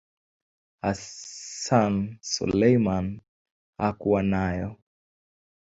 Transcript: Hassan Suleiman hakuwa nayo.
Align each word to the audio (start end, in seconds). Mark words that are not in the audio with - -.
Hassan 0.81 2.17
Suleiman 2.21 3.21
hakuwa 3.77 4.23
nayo. 4.23 4.77